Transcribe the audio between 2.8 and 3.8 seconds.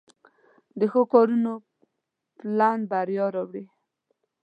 بریا راوړي.